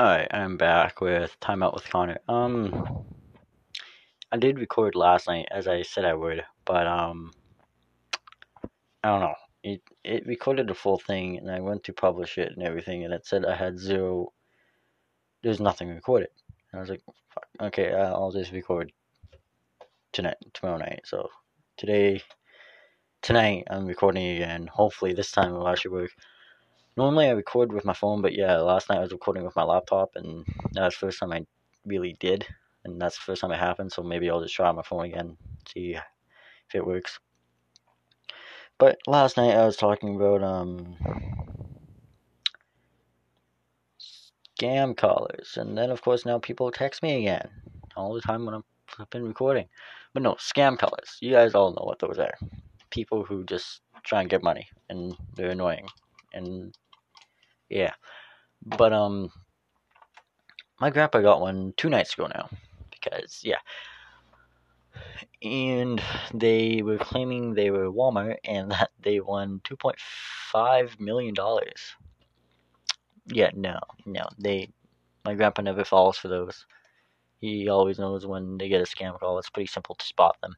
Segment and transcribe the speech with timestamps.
[0.00, 2.16] Alright, I'm back with Time Out with Connor.
[2.26, 3.04] Um,
[4.32, 7.32] I did record last night as I said I would, but um,
[9.04, 9.34] I don't know.
[9.62, 13.12] It it recorded the full thing, and I went to publish it and everything, and
[13.12, 14.32] it said I had zero.
[15.42, 16.30] There's nothing recorded.
[16.72, 17.02] And I was like,
[17.34, 18.90] Fuck, okay, I'll just record
[20.12, 21.02] tonight, tomorrow night.
[21.04, 21.28] So
[21.76, 22.22] today,
[23.20, 24.66] tonight, I'm recording again.
[24.66, 26.10] Hopefully, this time it'll actually work.
[26.96, 29.62] Normally, I record with my phone, but yeah, last night I was recording with my
[29.62, 31.46] laptop, and that's the first time I
[31.86, 32.46] really did,
[32.84, 33.92] and that's the first time it happened.
[33.92, 35.36] So maybe I'll just try my phone again,
[35.72, 37.18] see if it works.
[38.78, 40.96] But last night I was talking about um
[44.60, 47.48] scam callers, and then of course now people text me again
[47.96, 49.68] all the time when I'm flipping recording.
[50.12, 51.18] But no, scam callers.
[51.20, 52.34] You guys all know what those are.
[52.90, 55.86] People who just try and get money, and they're annoying,
[56.32, 56.76] and
[57.68, 57.92] yeah.
[58.64, 59.30] But um,
[60.80, 62.48] my grandpa got one two nights ago now,
[62.90, 63.60] because yeah.
[65.42, 66.02] And
[66.34, 71.94] they were claiming they were Walmart and that they won two point five million dollars
[73.32, 74.24] yeah, no, no.
[74.38, 74.70] They,
[75.24, 76.66] my grandpa never falls for those.
[77.40, 79.38] He always knows when they get a scam call.
[79.38, 80.56] It's pretty simple to spot them.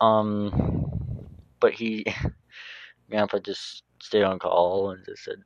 [0.00, 1.28] Um,
[1.60, 2.06] but he,
[3.10, 5.42] grandpa just stayed on call and just said,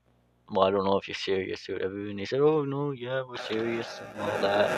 [0.51, 3.23] "Well, I don't know if you're serious or whatever." And he said, "Oh no, yeah,
[3.29, 4.71] we're serious and all that.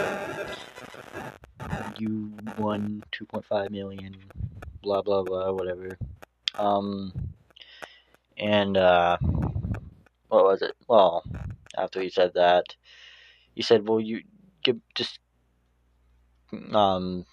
[1.97, 4.15] You won 2.5 million,
[4.83, 5.99] blah blah blah, whatever."
[6.55, 7.13] Um,
[8.37, 9.17] and uh
[10.29, 10.75] what was it?
[10.89, 11.25] Well,
[11.77, 12.65] after he said that,
[13.55, 14.23] he said, "Well, you
[14.65, 15.19] give just
[16.73, 17.25] um,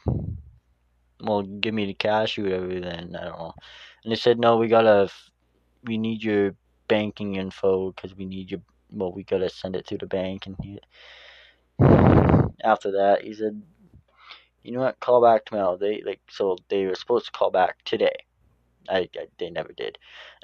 [1.21, 3.53] well, give me the cash or whatever." Then I don't know.
[4.03, 5.09] And they said, "No, we gotta,
[5.85, 6.55] we need your
[6.87, 10.55] banking info because we need your, well, we gotta send it to the bank." And
[10.61, 10.79] he,
[12.63, 13.61] after that, he said,
[14.63, 14.99] "You know what?
[14.99, 18.15] Call back tomorrow." They like so they were supposed to call back today.
[18.89, 19.97] I, I they never did.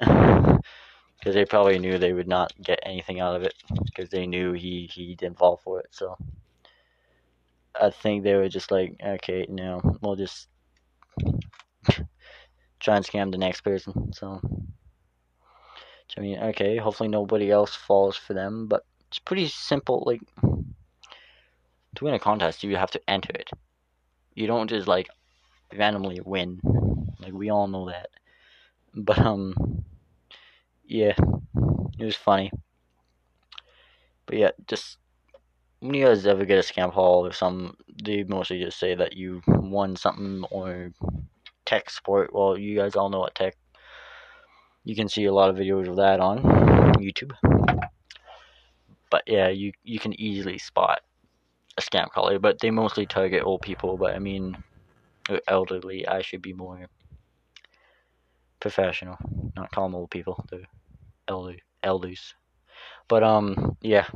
[1.18, 3.54] because they probably knew they would not get anything out of it
[3.84, 5.86] because they knew he he didn't fall for it.
[5.90, 6.16] So
[7.80, 10.48] I think they were just like, okay, no, we'll just
[12.80, 14.12] try and scam the next person.
[14.12, 14.40] So
[16.18, 20.02] I mean, okay, hopefully nobody else falls for them, but it's pretty simple.
[20.04, 20.20] Like
[21.94, 23.48] to win a contest, you have to enter it.
[24.34, 25.06] You don't just like
[25.72, 26.60] randomly win.
[27.20, 28.08] Like we all know that.
[28.96, 29.84] But um
[30.84, 31.14] yeah,
[32.00, 32.50] it was funny.
[34.26, 34.98] But yeah, just
[35.78, 39.16] when you guys ever get a scam call or some, they mostly just say that
[39.16, 40.90] you won something or
[41.64, 42.34] tech support.
[42.34, 43.56] Well, you guys all know what tech.
[44.88, 46.38] You can see a lot of videos of that on
[46.94, 47.32] YouTube.
[49.10, 51.02] But yeah, you you can easily spot
[51.76, 53.98] a scam caller, but they mostly target old people.
[53.98, 54.56] But I mean,
[55.46, 56.08] elderly.
[56.08, 56.86] I should be more
[58.60, 59.18] professional,
[59.54, 60.42] not call them old people.
[60.50, 60.60] They're
[61.28, 62.32] elder, elders.
[63.08, 64.06] But um, yeah,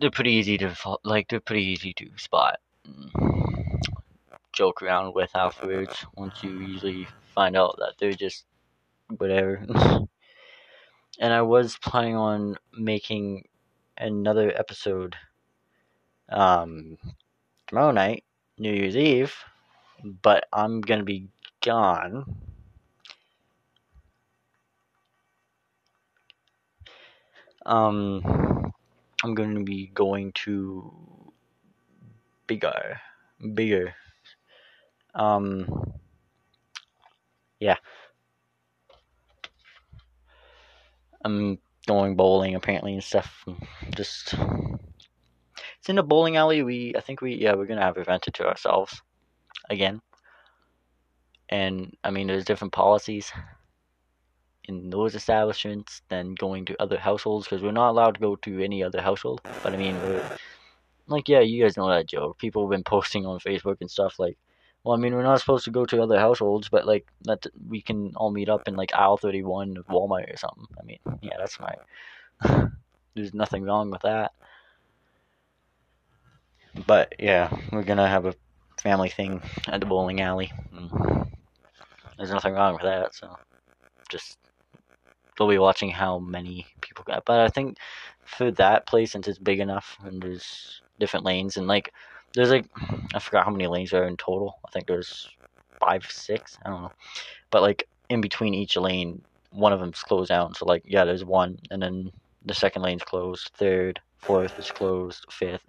[0.00, 1.28] they're pretty easy to like.
[1.28, 2.58] They're pretty easy to spot,
[4.58, 6.04] joke around with afterwards.
[6.16, 8.44] Once you usually find out that they're just
[9.16, 9.64] whatever.
[11.20, 13.44] and I was planning on making
[13.96, 15.16] another episode
[16.28, 16.98] um
[17.66, 18.24] tomorrow night,
[18.58, 19.34] New Year's Eve,
[20.04, 21.28] but I'm gonna be
[21.62, 22.24] gone
[27.68, 28.72] um,
[29.22, 30.92] I'm going to be going to
[32.46, 33.00] bigger,
[33.54, 33.94] bigger.
[35.14, 35.92] Um,
[37.60, 37.76] yeah.
[41.24, 43.44] I'm going bowling apparently and stuff.
[43.96, 44.34] Just
[45.78, 46.62] it's in a bowling alley.
[46.62, 49.00] We I think we yeah we're gonna have it rented to ourselves
[49.68, 50.00] again.
[51.48, 53.32] And I mean there's different policies
[54.68, 58.62] in those establishments than going to other households because we're not allowed to go to
[58.62, 59.40] any other household.
[59.62, 59.96] But I mean,
[61.06, 62.38] like, yeah, you guys know that joke.
[62.38, 64.36] People have been posting on Facebook and stuff like,
[64.84, 67.80] well, I mean, we're not supposed to go to other households, but like that we
[67.80, 70.66] can all meet up in like aisle thirty one of Walmart or something.
[70.80, 72.70] I mean, yeah, that's fine.
[73.14, 74.32] There's nothing wrong with that.
[76.86, 78.34] But yeah, we're gonna have a
[78.80, 80.52] family thing at the bowling alley.
[82.16, 83.36] There's nothing wrong with that, so
[84.08, 84.38] just
[85.36, 87.24] they'll be watching how many people got.
[87.24, 87.78] But I think
[88.24, 91.92] for that place, since it's big enough and there's different lanes and like
[92.38, 92.66] there's like
[93.14, 94.60] I forgot how many lanes there are in total.
[94.64, 95.28] I think there's
[95.80, 96.56] five, six.
[96.64, 96.92] I don't know.
[97.50, 99.20] But like in between each lane,
[99.50, 100.54] one of them's closed down.
[100.54, 102.12] So like yeah, there's one, and then
[102.44, 105.66] the second lane's closed, third, fourth is closed, fifth,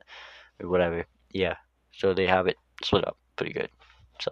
[0.62, 1.07] or whatever.
[1.31, 1.56] Yeah,
[1.92, 3.69] so they have it split up pretty good.
[4.21, 4.30] So,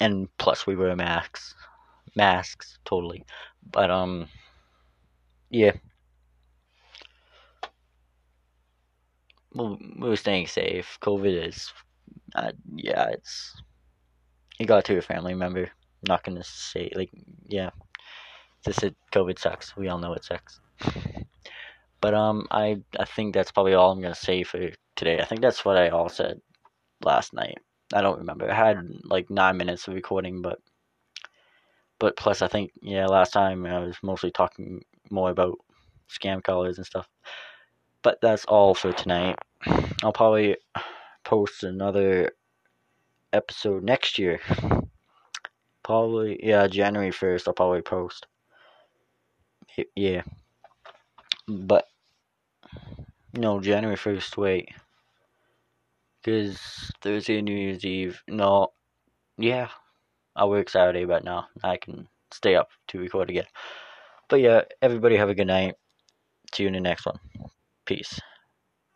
[0.00, 1.54] and plus we wear masks,
[2.16, 3.22] masks totally.
[3.70, 4.28] But um,
[5.50, 5.72] yeah,
[9.54, 10.98] we're staying safe.
[11.02, 11.72] COVID is,
[12.34, 13.54] uh, yeah, it's
[14.58, 15.70] you got to a family member.
[16.06, 17.10] not gonna say like,
[17.48, 17.70] yeah,
[18.64, 19.76] this is COVID sucks.
[19.76, 20.60] We all know it sucks.
[22.04, 24.60] But um, I I think that's probably all I'm gonna say for
[24.94, 25.20] today.
[25.20, 26.38] I think that's what I all said
[27.02, 27.56] last night.
[27.94, 28.50] I don't remember.
[28.50, 30.58] I had like nine minutes of recording, but
[31.98, 35.56] but plus I think yeah, last time I was mostly talking more about
[36.10, 37.08] scam callers and stuff.
[38.04, 39.38] But that's all for tonight.
[40.04, 40.58] I'll probably
[41.24, 42.30] post another
[43.32, 44.40] episode next year.
[45.82, 47.48] Probably yeah, January first.
[47.48, 48.26] I'll probably post.
[49.96, 50.22] Yeah,
[51.48, 51.86] but
[53.32, 54.36] no, January first.
[54.36, 54.68] Wait,
[56.22, 58.22] because Thursday, New Year's Eve.
[58.28, 58.68] No,
[59.36, 59.68] yeah,
[60.36, 63.46] I work Saturday, but now I can stay up to record again.
[64.28, 65.74] But yeah, everybody have a good night.
[66.54, 67.18] See you in the next one.
[67.86, 68.20] Peace.